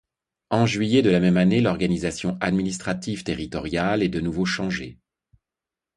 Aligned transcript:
En 0.49 0.65
juillet 0.65 1.03
de 1.03 1.11
la 1.11 1.19
même 1.19 1.37
année 1.37 1.61
l'organisation 1.61 2.35
administrative 2.41 3.21
territoriale 3.21 4.01
est 4.01 4.09
de 4.09 4.19
nouveau 4.19 4.45
changée. 4.45 4.97